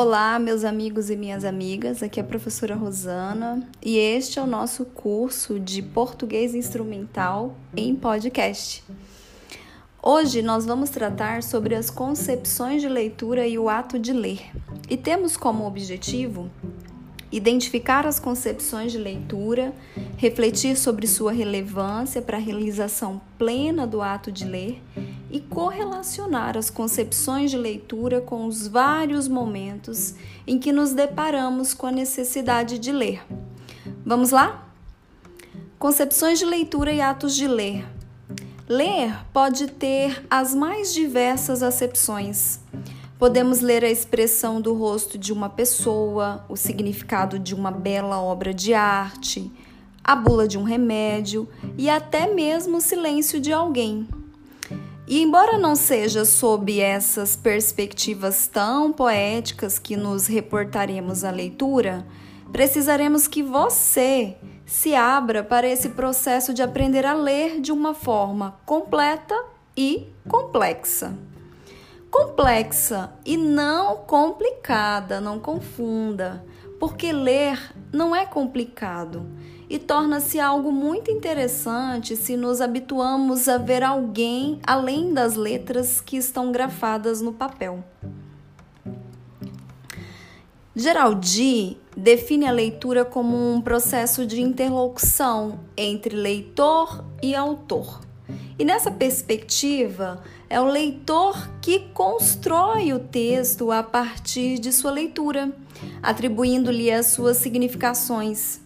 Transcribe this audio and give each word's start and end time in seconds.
Olá, 0.00 0.38
meus 0.38 0.62
amigos 0.62 1.10
e 1.10 1.16
minhas 1.16 1.44
amigas. 1.44 2.04
Aqui 2.04 2.20
é 2.20 2.22
a 2.22 2.26
professora 2.26 2.76
Rosana 2.76 3.68
e 3.84 3.98
este 3.98 4.38
é 4.38 4.42
o 4.42 4.46
nosso 4.46 4.84
curso 4.84 5.58
de 5.58 5.82
português 5.82 6.54
instrumental 6.54 7.56
em 7.76 7.96
podcast. 7.96 8.84
Hoje 10.00 10.40
nós 10.40 10.64
vamos 10.64 10.88
tratar 10.88 11.42
sobre 11.42 11.74
as 11.74 11.90
concepções 11.90 12.80
de 12.80 12.88
leitura 12.88 13.44
e 13.44 13.58
o 13.58 13.68
ato 13.68 13.98
de 13.98 14.12
ler. 14.12 14.52
E 14.88 14.96
temos 14.96 15.36
como 15.36 15.66
objetivo 15.66 16.48
identificar 17.32 18.06
as 18.06 18.20
concepções 18.20 18.92
de 18.92 18.98
leitura, 18.98 19.74
refletir 20.16 20.76
sobre 20.76 21.08
sua 21.08 21.32
relevância 21.32 22.22
para 22.22 22.36
a 22.36 22.40
realização 22.40 23.20
plena 23.36 23.84
do 23.84 24.00
ato 24.00 24.30
de 24.30 24.44
ler 24.44 24.80
e 25.30 25.40
correlacionar 25.40 26.56
as 26.56 26.70
concepções 26.70 27.50
de 27.50 27.58
leitura 27.58 28.20
com 28.20 28.46
os 28.46 28.66
vários 28.66 29.28
momentos 29.28 30.14
em 30.46 30.58
que 30.58 30.72
nos 30.72 30.92
deparamos 30.92 31.74
com 31.74 31.86
a 31.86 31.92
necessidade 31.92 32.78
de 32.78 32.92
ler. 32.92 33.22
Vamos 34.04 34.30
lá? 34.30 34.68
Concepções 35.78 36.38
de 36.38 36.44
leitura 36.44 36.92
e 36.92 37.00
atos 37.00 37.34
de 37.34 37.46
ler. 37.46 37.86
Ler 38.68 39.18
pode 39.32 39.68
ter 39.68 40.24
as 40.30 40.54
mais 40.54 40.92
diversas 40.92 41.62
acepções. 41.62 42.60
Podemos 43.18 43.60
ler 43.60 43.84
a 43.84 43.90
expressão 43.90 44.60
do 44.60 44.74
rosto 44.74 45.18
de 45.18 45.32
uma 45.32 45.48
pessoa, 45.48 46.44
o 46.48 46.56
significado 46.56 47.38
de 47.38 47.54
uma 47.54 47.70
bela 47.70 48.20
obra 48.20 48.54
de 48.54 48.74
arte, 48.74 49.50
a 50.02 50.14
bula 50.16 50.46
de 50.48 50.56
um 50.56 50.62
remédio 50.62 51.48
e 51.76 51.90
até 51.90 52.32
mesmo 52.32 52.78
o 52.78 52.80
silêncio 52.80 53.40
de 53.40 53.52
alguém. 53.52 54.08
E 55.10 55.22
embora 55.22 55.56
não 55.56 55.74
seja 55.74 56.26
sob 56.26 56.78
essas 56.78 57.34
perspectivas 57.34 58.46
tão 58.46 58.92
poéticas 58.92 59.78
que 59.78 59.96
nos 59.96 60.26
reportaremos 60.26 61.24
à 61.24 61.30
leitura, 61.30 62.06
precisaremos 62.52 63.26
que 63.26 63.42
você 63.42 64.36
se 64.66 64.94
abra 64.94 65.42
para 65.42 65.66
esse 65.66 65.88
processo 65.88 66.52
de 66.52 66.60
aprender 66.60 67.06
a 67.06 67.14
ler 67.14 67.58
de 67.58 67.72
uma 67.72 67.94
forma 67.94 68.60
completa 68.66 69.34
e 69.74 70.06
complexa. 70.28 71.16
Complexa 72.10 73.10
e 73.24 73.38
não 73.38 73.96
complicada, 73.96 75.22
não 75.22 75.38
confunda, 75.38 76.44
porque 76.78 77.12
ler 77.12 77.58
não 77.92 78.14
é 78.14 78.24
complicado 78.24 79.26
e 79.68 79.78
torna-se 79.78 80.40
algo 80.40 80.72
muito 80.72 81.10
interessante 81.10 82.16
se 82.16 82.36
nos 82.36 82.60
habituamos 82.60 83.48
a 83.48 83.58
ver 83.58 83.82
alguém 83.82 84.60
além 84.66 85.12
das 85.12 85.34
letras 85.34 86.00
que 86.00 86.16
estão 86.16 86.50
grafadas 86.50 87.20
no 87.20 87.32
papel. 87.32 87.84
Geraldi 90.74 91.76
define 91.96 92.46
a 92.46 92.52
leitura 92.52 93.04
como 93.04 93.36
um 93.36 93.60
processo 93.60 94.24
de 94.24 94.40
interlocução 94.40 95.58
entre 95.76 96.14
leitor 96.14 97.04
e 97.20 97.34
autor. 97.34 98.00
E 98.56 98.64
nessa 98.64 98.90
perspectiva, 98.90 100.22
é 100.50 100.60
o 100.60 100.64
leitor 100.64 101.48
que 101.60 101.80
constrói 101.92 102.92
o 102.92 102.98
texto 102.98 103.70
a 103.70 103.82
partir 103.82 104.58
de 104.58 104.72
sua 104.72 104.90
leitura, 104.90 105.52
atribuindo-lhe 106.02 106.90
as 106.90 107.06
suas 107.06 107.36
significações. 107.36 108.60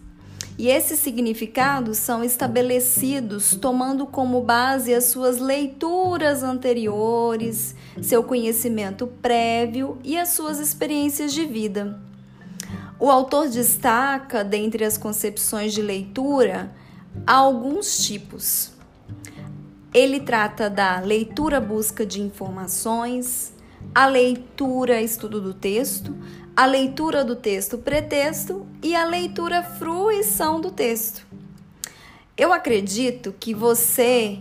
E 0.58 0.68
esses 0.68 1.00
significados 1.00 1.98
são 1.98 2.22
estabelecidos 2.22 3.56
tomando 3.56 4.06
como 4.06 4.42
base 4.42 4.94
as 4.94 5.04
suas 5.04 5.38
leituras 5.38 6.42
anteriores, 6.42 7.74
seu 8.00 8.22
conhecimento 8.22 9.06
prévio 9.06 9.98
e 10.04 10.16
as 10.16 10.28
suas 10.28 10.60
experiências 10.60 11.32
de 11.32 11.46
vida. 11.46 11.98
O 13.00 13.10
autor 13.10 13.48
destaca, 13.48 14.44
dentre 14.44 14.84
as 14.84 14.96
concepções 14.96 15.72
de 15.72 15.82
leitura, 15.82 16.72
alguns 17.26 18.06
tipos. 18.06 18.71
Ele 19.94 20.20
trata 20.20 20.70
da 20.70 21.00
leitura 21.00 21.60
busca 21.60 22.06
de 22.06 22.22
informações, 22.22 23.52
a 23.94 24.06
leitura 24.06 25.02
estudo 25.02 25.38
do 25.38 25.52
texto, 25.52 26.16
a 26.56 26.64
leitura 26.64 27.22
do 27.22 27.36
texto 27.36 27.76
pretexto 27.76 28.66
e 28.82 28.96
a 28.96 29.04
leitura 29.04 29.62
fruição 29.62 30.60
do 30.62 30.70
texto. 30.70 31.26
Eu 32.34 32.54
acredito 32.54 33.34
que 33.38 33.52
você, 33.52 34.38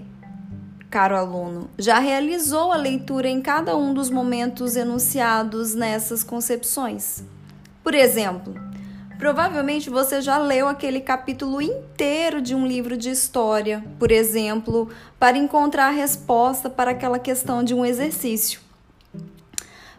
caro 0.90 1.17
aluno, 1.17 1.69
já 1.78 2.00
realizou 2.00 2.72
a 2.72 2.78
leitura 2.78 3.28
em 3.28 3.41
cada 3.41 3.75
um 3.75 3.94
dos 3.94 4.09
momentos 4.09 4.78
enunciados 4.78 5.75
nessas 5.75 6.23
concepções. 6.23 7.25
Por 7.84 7.94
exemplo, 7.94 8.53
Provavelmente 9.22 9.88
você 9.88 10.20
já 10.20 10.40
leu 10.40 10.68
aquele 10.68 11.00
capítulo 11.00 11.62
inteiro 11.62 12.42
de 12.42 12.56
um 12.56 12.66
livro 12.66 12.98
de 12.98 13.12
história, 13.12 13.86
por 14.00 14.12
exemplo, 14.12 14.90
para 15.20 15.38
encontrar 15.38 15.90
a 15.90 15.92
resposta 15.92 16.72
para 16.72 16.90
aquela 16.90 17.20
questão 17.20 17.64
de 17.64 17.76
um 17.76 17.86
exercício. 17.86 18.59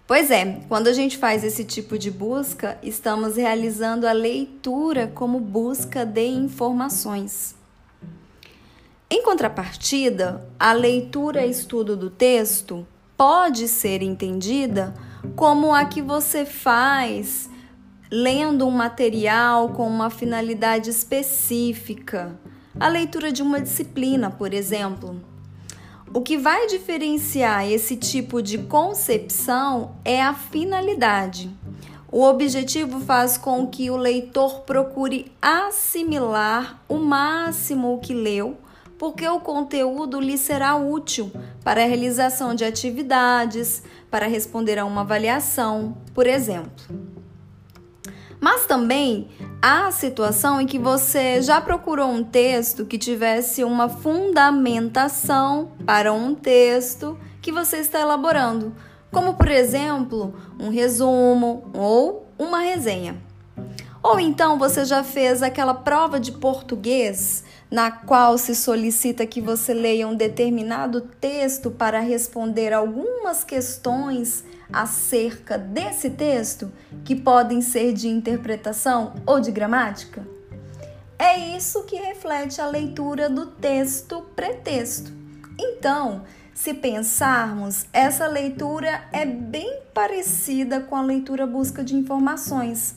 Pois 0.09 0.29
é, 0.33 0.63
quando 0.69 0.89
a 0.89 0.93
gente 0.93 1.17
faz 1.17 1.45
esse 1.45 1.63
tipo 1.63 1.97
de 1.97 2.11
busca, 2.11 2.77
estamos 2.83 3.37
realizando 3.37 4.09
a 4.09 4.13
leitura 4.13 5.07
como 5.07 5.39
busca 5.39 6.05
de 6.05 6.27
informações. 6.27 7.55
Em 9.09 9.23
contrapartida, 9.23 10.45
a 10.59 10.73
leitura 10.73 11.47
e 11.47 11.51
estudo 11.53 11.97
do 11.97 12.11
texto 12.11 12.85
pode 13.17 13.69
ser 13.69 14.03
entendida 14.03 14.93
como 15.37 15.73
a 15.73 15.85
que 15.85 16.03
você 16.03 16.45
faz 16.45 17.52
lendo 18.15 18.67
um 18.67 18.71
material 18.71 19.71
com 19.71 19.87
uma 19.87 20.11
finalidade 20.11 20.91
específica, 20.91 22.39
a 22.79 22.87
leitura 22.87 23.33
de 23.33 23.41
uma 23.43 23.59
disciplina, 23.59 24.31
por 24.31 24.53
exemplo. 24.53 25.19
O 26.13 26.21
que 26.21 26.37
vai 26.37 26.67
diferenciar 26.67 27.67
esse 27.67 27.97
tipo 27.97 28.43
de 28.43 28.59
concepção 28.59 29.97
é 30.05 30.23
a 30.23 30.35
finalidade. 30.35 31.51
O 32.11 32.23
objetivo 32.23 33.01
faz 33.01 33.39
com 33.39 33.67
que 33.67 33.91
o 33.91 33.97
leitor 33.97 34.61
procure 34.61 35.33
assimilar 35.41 36.83
o 36.87 36.99
máximo 36.99 37.95
o 37.95 37.99
que 37.99 38.13
leu, 38.13 38.59
porque 38.99 39.27
o 39.27 39.41
conteúdo 39.41 40.21
lhe 40.21 40.37
será 40.37 40.77
útil 40.77 41.33
para 41.65 41.83
a 41.83 41.87
realização 41.87 42.55
de 42.55 42.63
atividades, 42.63 43.83
para 44.11 44.27
responder 44.27 44.79
a 44.79 44.85
uma 44.85 45.01
avaliação, 45.01 45.97
por 46.13 46.27
exemplo. 46.27 47.22
Mas 48.43 48.67
também 48.67 49.29
há 49.63 49.89
situação 49.93 50.61
em 50.61 50.67
que 50.67 50.77
você 50.77 51.41
já 51.41 51.61
procurou 51.61 52.09
um 52.09 52.25
texto 52.25 52.85
que 52.85 52.99
tivesse 52.99 53.63
uma 53.63 53.89
fundamentação 53.89 55.71
para 55.87 56.13
um 56.13 56.35
texto 56.35 57.17
que 57.41 57.53
você 57.53 57.77
está 57.77 58.01
elaborando, 58.01 58.75
como 59.13 59.35
por 59.35 59.49
exemplo, 59.49 60.35
um 60.59 60.71
resumo 60.71 61.71
ou 61.73 62.27
uma 62.37 62.59
resenha. 62.59 63.17
Ou 64.03 64.19
então 64.19 64.59
você 64.59 64.85
já 64.85 65.05
fez 65.05 65.41
aquela 65.41 65.75
prova 65.75 66.19
de 66.19 66.33
português 66.33 67.45
na 67.71 67.93
qual 67.93 68.37
se 68.37 68.57
solicita 68.57 69.25
que 69.25 69.41
você 69.41 69.73
leia 69.73 70.09
um 70.09 70.17
determinado 70.17 71.01
texto 71.01 71.71
para 71.71 72.01
responder 72.01 72.73
algumas 72.73 73.45
questões 73.45 74.45
acerca 74.73 75.57
desse 75.57 76.11
texto 76.11 76.71
que 77.05 77.15
podem 77.15 77.61
ser 77.61 77.93
de 77.93 78.09
interpretação 78.09 79.15
ou 79.27 79.41
de 79.41 79.51
gramática? 79.51 80.27
É 81.19 81.57
isso 81.57 81.85
que 81.85 81.97
reflete 81.97 82.61
a 82.61 82.67
leitura 82.67 83.31
do 83.31 83.47
texto 83.47 84.23
pretexto. 84.35 85.13
Então, 85.59 86.23
se 86.55 86.75
pensarmos, 86.75 87.87
essa 87.93 88.27
leitura 88.27 89.05
é 89.13 89.25
bem 89.25 89.81
parecida 89.95 90.81
com 90.81 90.97
a 90.97 91.03
leitura 91.03 91.47
busca 91.47 91.85
de 91.85 91.95
informações. 91.95 92.97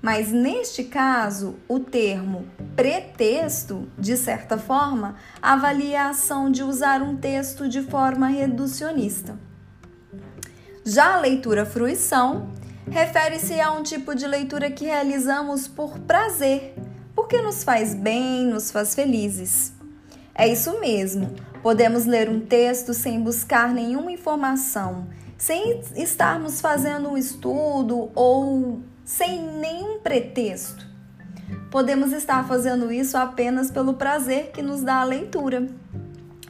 Mas 0.00 0.30
neste 0.30 0.84
caso, 0.84 1.56
o 1.66 1.80
termo 1.80 2.44
pretexto, 2.76 3.88
de 3.98 4.16
certa 4.16 4.58
forma, 4.58 5.16
avalia 5.40 6.02
a 6.02 6.10
ação 6.10 6.50
de 6.50 6.62
usar 6.62 7.02
um 7.02 7.16
texto 7.16 7.68
de 7.68 7.82
forma 7.82 8.28
reducionista. 8.28 9.38
Já 10.86 11.14
a 11.14 11.20
leitura 11.20 11.64
fruição 11.64 12.50
refere-se 12.90 13.58
a 13.58 13.72
um 13.72 13.82
tipo 13.82 14.14
de 14.14 14.26
leitura 14.26 14.70
que 14.70 14.84
realizamos 14.84 15.66
por 15.66 15.98
prazer, 16.00 16.74
porque 17.14 17.40
nos 17.40 17.64
faz 17.64 17.94
bem, 17.94 18.46
nos 18.46 18.70
faz 18.70 18.94
felizes. 18.94 19.72
É 20.34 20.46
isso 20.46 20.78
mesmo, 20.80 21.34
podemos 21.62 22.04
ler 22.04 22.28
um 22.28 22.38
texto 22.38 22.92
sem 22.92 23.18
buscar 23.18 23.72
nenhuma 23.72 24.12
informação, 24.12 25.06
sem 25.38 25.80
estarmos 25.96 26.60
fazendo 26.60 27.08
um 27.08 27.16
estudo 27.16 28.10
ou 28.14 28.82
sem 29.06 29.40
nenhum 29.40 30.00
pretexto. 30.00 30.86
Podemos 31.70 32.12
estar 32.12 32.46
fazendo 32.46 32.92
isso 32.92 33.16
apenas 33.16 33.70
pelo 33.70 33.94
prazer 33.94 34.50
que 34.52 34.60
nos 34.60 34.82
dá 34.82 34.96
a 34.96 35.04
leitura. 35.04 35.66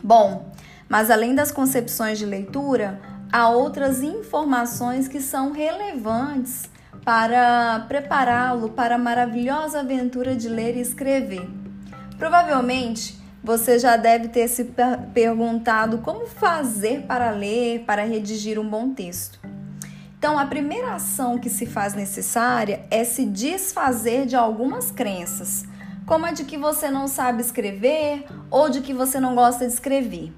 Bom, 0.02 0.52
mas 0.88 1.08
além 1.08 1.36
das 1.36 1.52
concepções 1.52 2.18
de 2.18 2.26
leitura, 2.26 3.13
há 3.34 3.48
outras 3.48 4.00
informações 4.00 5.08
que 5.08 5.20
são 5.20 5.50
relevantes 5.50 6.70
para 7.04 7.84
prepará-lo 7.88 8.68
para 8.68 8.94
a 8.94 8.98
maravilhosa 8.98 9.80
aventura 9.80 10.36
de 10.36 10.48
ler 10.48 10.76
e 10.76 10.80
escrever. 10.80 11.44
Provavelmente 12.16 13.18
você 13.42 13.76
já 13.76 13.96
deve 13.96 14.28
ter 14.28 14.46
se 14.46 14.72
perguntado 15.12 15.98
como 15.98 16.28
fazer 16.28 17.02
para 17.08 17.32
ler, 17.32 17.80
para 17.80 18.04
redigir 18.04 18.56
um 18.56 18.68
bom 18.68 18.94
texto. 18.94 19.40
Então, 20.16 20.38
a 20.38 20.46
primeira 20.46 20.94
ação 20.94 21.36
que 21.36 21.50
se 21.50 21.66
faz 21.66 21.92
necessária 21.92 22.86
é 22.88 23.02
se 23.02 23.26
desfazer 23.26 24.26
de 24.26 24.36
algumas 24.36 24.92
crenças, 24.92 25.64
como 26.06 26.24
a 26.24 26.30
de 26.30 26.44
que 26.44 26.56
você 26.56 26.88
não 26.88 27.08
sabe 27.08 27.42
escrever 27.42 28.26
ou 28.48 28.70
de 28.70 28.80
que 28.80 28.94
você 28.94 29.18
não 29.18 29.34
gosta 29.34 29.66
de 29.66 29.72
escrever. 29.72 30.32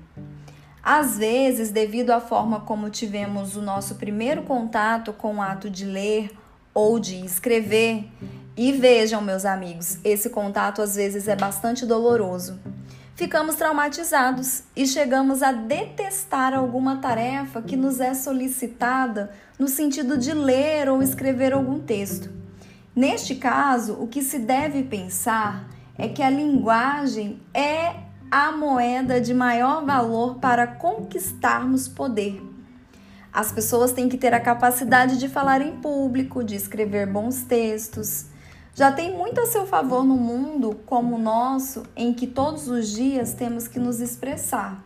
Às 0.86 1.18
vezes, 1.18 1.70
devido 1.70 2.10
à 2.10 2.20
forma 2.20 2.60
como 2.60 2.88
tivemos 2.90 3.56
o 3.56 3.60
nosso 3.62 3.96
primeiro 3.96 4.42
contato 4.42 5.12
com 5.12 5.36
o 5.36 5.42
ato 5.42 5.68
de 5.68 5.84
ler 5.84 6.30
ou 6.72 7.00
de 7.00 7.24
escrever, 7.24 8.08
e 8.56 8.70
vejam, 8.70 9.20
meus 9.20 9.44
amigos, 9.44 9.98
esse 10.04 10.30
contato 10.30 10.80
às 10.80 10.94
vezes 10.94 11.26
é 11.26 11.34
bastante 11.34 11.84
doloroso 11.84 12.60
ficamos 13.16 13.54
traumatizados 13.54 14.62
e 14.76 14.86
chegamos 14.86 15.42
a 15.42 15.50
detestar 15.50 16.52
alguma 16.52 16.98
tarefa 16.98 17.62
que 17.62 17.74
nos 17.74 17.98
é 17.98 18.12
solicitada 18.12 19.30
no 19.58 19.66
sentido 19.66 20.18
de 20.18 20.34
ler 20.34 20.90
ou 20.90 21.02
escrever 21.02 21.54
algum 21.54 21.80
texto. 21.80 22.30
Neste 22.94 23.34
caso, 23.34 23.94
o 23.94 24.06
que 24.06 24.22
se 24.22 24.38
deve 24.38 24.82
pensar 24.82 25.66
é 25.96 26.08
que 26.08 26.22
a 26.22 26.28
linguagem 26.28 27.40
é 27.54 28.05
a 28.30 28.52
moeda 28.52 29.20
de 29.20 29.34
maior 29.34 29.84
valor 29.84 30.36
para 30.36 30.66
conquistarmos 30.66 31.88
poder. 31.88 32.42
As 33.32 33.52
pessoas 33.52 33.92
têm 33.92 34.08
que 34.08 34.16
ter 34.16 34.32
a 34.32 34.40
capacidade 34.40 35.18
de 35.18 35.28
falar 35.28 35.60
em 35.60 35.76
público, 35.76 36.42
de 36.42 36.54
escrever 36.54 37.06
bons 37.06 37.42
textos 37.42 38.26
já 38.76 38.92
tem 38.92 39.10
muito 39.10 39.40
a 39.40 39.46
seu 39.46 39.66
favor 39.66 40.04
no 40.04 40.18
mundo 40.18 40.78
como 40.84 41.16
o 41.16 41.18
nosso, 41.18 41.84
em 41.96 42.12
que 42.12 42.26
todos 42.26 42.68
os 42.68 42.90
dias 42.90 43.32
temos 43.32 43.66
que 43.66 43.78
nos 43.78 44.00
expressar, 44.02 44.84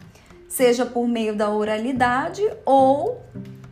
seja 0.49 0.87
por 0.87 1.09
meio 1.09 1.35
da 1.35 1.51
oralidade 1.51 2.41
ou 2.65 3.21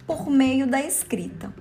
por 0.04 0.28
meio 0.28 0.66
da 0.66 0.82
escrita. 0.82 1.54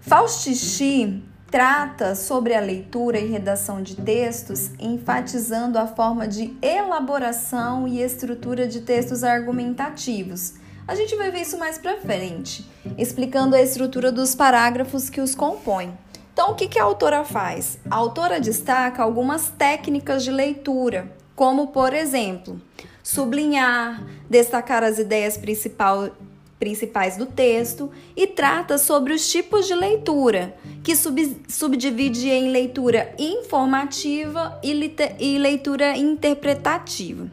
Faustichi 0.00 1.22
trata 1.50 2.14
sobre 2.14 2.54
a 2.54 2.60
leitura 2.60 3.18
e 3.18 3.26
redação 3.26 3.82
de 3.82 3.96
textos, 3.96 4.70
enfatizando 4.78 5.78
a 5.78 5.86
forma 5.86 6.28
de 6.28 6.56
elaboração 6.60 7.88
e 7.88 8.02
estrutura 8.02 8.66
de 8.66 8.80
textos 8.80 9.24
argumentativos. 9.24 10.54
A 10.86 10.94
gente 10.94 11.16
vai 11.16 11.30
ver 11.30 11.42
isso 11.42 11.58
mais 11.58 11.78
para 11.78 11.98
frente, 11.98 12.68
explicando 12.96 13.56
a 13.56 13.62
estrutura 13.62 14.12
dos 14.12 14.34
parágrafos 14.34 15.10
que 15.10 15.20
os 15.20 15.34
compõem. 15.34 15.96
Então, 16.32 16.52
o 16.52 16.54
que, 16.54 16.78
a 16.78 16.84
autora 16.84 17.24
faz? 17.24 17.78
A 17.90 17.96
autora 17.96 18.40
destaca 18.40 19.02
algumas 19.02 19.48
técnicas 19.48 20.22
de 20.22 20.30
leitura, 20.30 21.10
como, 21.34 21.68
por 21.68 21.92
exemplo, 21.92 22.60
sublinhar, 23.02 24.06
destacar 24.30 24.84
as 24.84 24.98
ideias 24.98 25.36
principal, 25.36 26.10
principais 26.58 27.16
do 27.16 27.26
texto 27.26 27.90
e 28.16 28.26
trata 28.26 28.78
sobre 28.78 29.12
os 29.12 29.30
tipos 29.30 29.66
de 29.66 29.74
leitura, 29.74 30.56
que 30.82 30.94
sub, 30.96 31.36
subdivide 31.48 32.28
em 32.28 32.50
leitura 32.50 33.14
informativa 33.18 34.58
e, 34.62 34.72
e 35.18 35.38
leitura 35.38 35.96
interpretativa. 35.96 37.30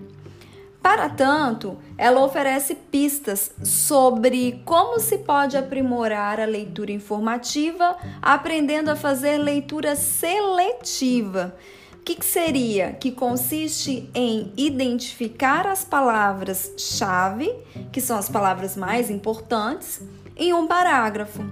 Para 0.85 1.09
tanto, 1.09 1.79
ela 1.97 2.23
oferece 2.23 2.75
pistas 2.75 3.51
sobre 3.63 4.61
como 4.63 4.99
se 4.99 5.17
pode 5.17 5.57
aprimorar 5.57 6.39
a 6.39 6.45
leitura 6.45 6.91
informativa, 6.91 7.97
aprendendo 8.21 8.91
a 8.91 8.95
fazer 8.95 9.39
leitura 9.39 9.95
seletiva. 9.95 11.55
Que, 12.05 12.15
que 12.15 12.25
seria? 12.25 12.93
Que 12.93 13.11
consiste 13.11 14.07
em 14.13 14.53
identificar 14.55 15.65
as 15.65 15.83
palavras-chave, 15.83 17.51
que 17.91 17.99
são 17.99 18.15
as 18.15 18.29
palavras 18.29 18.77
mais 18.77 19.09
importantes, 19.09 20.03
em 20.37 20.53
um 20.53 20.67
parágrafo. 20.67 21.43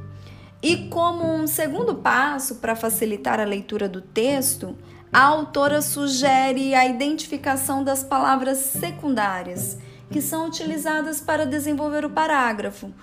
E 0.62 0.90
como 0.90 1.26
um 1.26 1.48
segundo 1.48 1.96
passo 1.96 2.56
para 2.56 2.76
facilitar 2.76 3.40
a 3.40 3.46
leitura 3.46 3.90
do 3.90 4.00
texto, 4.00 4.78
a 5.12 5.24
autora 5.24 5.82
sugere 5.82 6.76
a 6.76 6.86
identificação 6.86 7.84
das 7.84 8.04
palavras 8.04 8.60
secundárias 8.60 9.80
que 10.12 10.22
são 10.22 10.46
utilizadas 10.46 11.20
para 11.20 11.48
desenvolver 11.48 12.06
o 12.06 12.12
parágrafo, 12.12 12.94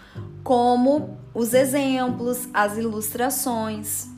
como 0.45 1.19
os 1.35 1.53
exemplos, 1.53 2.49
as 2.55 2.79
ilustrações. 2.79 4.09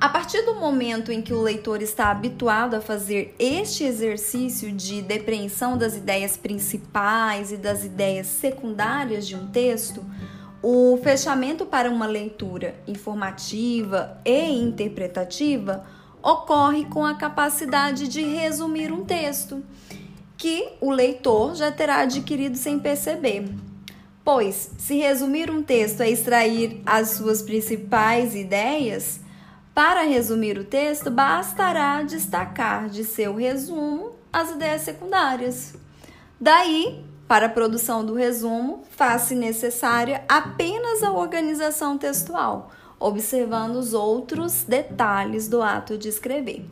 A 0.00 0.08
partir 0.08 0.42
do 0.42 0.54
momento 0.54 1.10
em 1.10 1.20
que 1.20 1.32
o 1.32 1.42
leitor 1.42 1.82
está 1.82 2.12
habituado 2.12 2.74
a 2.74 2.80
fazer 2.80 3.34
este 3.36 3.82
exercício 3.82 4.70
de 4.70 5.02
depreensão 5.02 5.76
das 5.76 5.96
ideias 5.96 6.36
principais 6.36 7.50
e 7.50 7.56
das 7.56 7.84
ideias 7.84 8.28
secundárias 8.28 9.26
de 9.26 9.34
um 9.34 9.48
texto, 9.48 10.04
o 10.62 10.96
fechamento 11.02 11.66
para 11.66 11.90
uma 11.90 12.06
leitura 12.06 12.76
informativa 12.86 14.20
e 14.24 14.52
interpretativa 14.52 15.84
ocorre 16.22 16.84
com 16.84 17.04
a 17.04 17.14
capacidade 17.14 18.06
de 18.06 18.22
resumir 18.22 18.92
um 18.92 19.04
texto, 19.04 19.64
que 20.36 20.74
o 20.80 20.92
leitor 20.92 21.56
já 21.56 21.72
terá 21.72 22.02
adquirido 22.02 22.56
sem 22.56 22.78
perceber. 22.78 23.48
Pois, 24.24 24.70
se 24.78 24.96
resumir 24.96 25.50
um 25.50 25.60
texto 25.60 26.02
é 26.02 26.08
extrair 26.08 26.80
as 26.86 27.10
suas 27.10 27.42
principais 27.42 28.36
ideias, 28.36 29.26
para 29.78 30.02
resumir 30.02 30.58
o 30.58 30.64
texto 30.64 31.08
bastará 31.08 32.02
destacar 32.02 32.88
de 32.88 33.04
seu 33.04 33.36
resumo 33.36 34.10
as 34.32 34.50
ideias 34.50 34.82
secundárias. 34.82 35.76
Daí, 36.40 37.04
para 37.28 37.46
a 37.46 37.48
produção 37.48 38.04
do 38.04 38.12
resumo, 38.12 38.82
faz-se 38.90 39.36
necessária 39.36 40.24
apenas 40.28 41.04
a 41.04 41.12
organização 41.12 41.96
textual 41.96 42.72
observando 42.98 43.76
os 43.76 43.94
outros 43.94 44.64
detalhes 44.64 45.46
do 45.46 45.62
ato 45.62 45.96
de 45.96 46.08
escrever. 46.08 46.66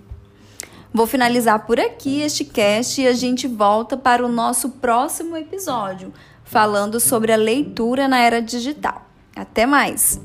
Vou 0.93 1.07
finalizar 1.07 1.65
por 1.65 1.79
aqui 1.79 2.23
este 2.23 2.45
cast 2.45 3.01
e 3.01 3.07
a 3.07 3.13
gente 3.13 3.47
volta 3.47 3.97
para 3.97 4.27
o 4.27 4.29
nosso 4.29 4.71
próximo 4.71 5.37
episódio, 5.37 6.13
falando 6.43 6.99
sobre 6.99 7.33
a 7.33 7.37
leitura 7.37 8.09
na 8.09 8.19
era 8.19 8.43
digital. 8.43 9.07
Até 9.37 9.65
mais! 9.65 10.21